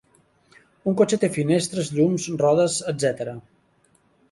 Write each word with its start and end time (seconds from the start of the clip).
Un 0.91 0.97
cotxe 1.01 1.19
té 1.25 1.29
finestres, 1.35 1.93
llums, 1.99 2.27
rodes, 2.45 2.81
etc. 2.95 3.33